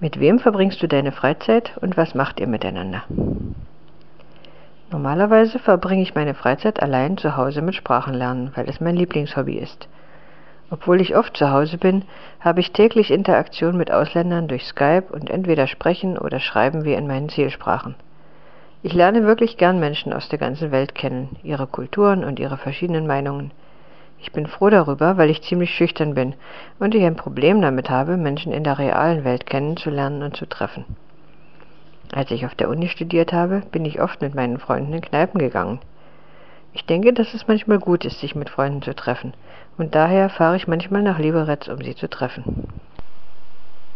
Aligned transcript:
Mit 0.00 0.20
wem 0.20 0.38
verbringst 0.38 0.80
du 0.80 0.86
deine 0.86 1.10
Freizeit 1.10 1.76
und 1.80 1.96
was 1.96 2.14
macht 2.14 2.38
ihr 2.38 2.46
miteinander? 2.46 3.02
Normalerweise 4.92 5.58
verbringe 5.58 6.02
ich 6.02 6.14
meine 6.14 6.34
Freizeit 6.34 6.80
allein 6.80 7.18
zu 7.18 7.36
Hause 7.36 7.62
mit 7.62 7.74
Sprachenlernen, 7.74 8.52
weil 8.54 8.68
es 8.68 8.80
mein 8.80 8.94
Lieblingshobby 8.94 9.56
ist. 9.58 9.88
Obwohl 10.70 11.00
ich 11.00 11.16
oft 11.16 11.36
zu 11.36 11.50
Hause 11.50 11.78
bin, 11.78 12.04
habe 12.40 12.60
ich 12.60 12.72
täglich 12.72 13.10
Interaktion 13.10 13.76
mit 13.76 13.90
Ausländern 13.90 14.46
durch 14.46 14.66
Skype 14.66 15.06
und 15.10 15.30
entweder 15.30 15.66
sprechen 15.66 16.16
oder 16.16 16.38
schreiben 16.38 16.84
wir 16.84 16.96
in 16.96 17.08
meinen 17.08 17.28
Zielsprachen. 17.28 17.96
Ich 18.84 18.92
lerne 18.92 19.24
wirklich 19.24 19.56
gern 19.56 19.80
Menschen 19.80 20.12
aus 20.12 20.28
der 20.28 20.38
ganzen 20.38 20.70
Welt 20.70 20.94
kennen, 20.94 21.36
ihre 21.42 21.66
Kulturen 21.66 22.22
und 22.22 22.38
ihre 22.38 22.56
verschiedenen 22.56 23.08
Meinungen. 23.08 23.50
Ich 24.20 24.32
bin 24.32 24.46
froh 24.46 24.68
darüber, 24.68 25.16
weil 25.16 25.30
ich 25.30 25.42
ziemlich 25.42 25.70
schüchtern 25.70 26.14
bin 26.14 26.34
und 26.78 26.94
ich 26.94 27.04
ein 27.04 27.16
Problem 27.16 27.60
damit 27.62 27.88
habe, 27.88 28.16
Menschen 28.16 28.52
in 28.52 28.64
der 28.64 28.78
realen 28.78 29.24
Welt 29.24 29.46
kennenzulernen 29.46 30.22
und 30.22 30.36
zu 30.36 30.46
treffen. 30.46 30.84
Als 32.12 32.30
ich 32.30 32.46
auf 32.46 32.54
der 32.54 32.68
Uni 32.68 32.88
studiert 32.88 33.32
habe, 33.32 33.62
bin 33.70 33.84
ich 33.84 34.00
oft 34.00 34.20
mit 34.20 34.34
meinen 34.34 34.58
Freunden 34.58 34.94
in 34.94 35.02
Kneipen 35.02 35.38
gegangen. 35.38 35.78
Ich 36.72 36.84
denke, 36.84 37.12
dass 37.12 37.34
es 37.34 37.48
manchmal 37.48 37.78
gut 37.78 38.04
ist, 38.04 38.20
sich 38.20 38.34
mit 38.34 38.50
Freunden 38.50 38.82
zu 38.82 38.94
treffen, 38.94 39.34
und 39.76 39.94
daher 39.94 40.28
fahre 40.28 40.56
ich 40.56 40.68
manchmal 40.68 41.02
nach 41.02 41.18
Liberec, 41.18 41.68
um 41.68 41.82
sie 41.82 41.94
zu 41.94 42.08
treffen. 42.08 42.66